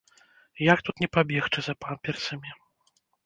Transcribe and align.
Як 0.73 0.79
тут 0.87 0.95
не 1.03 1.09
пабегчы 1.17 1.59
за 1.67 1.73
памперсамі! 1.87 2.49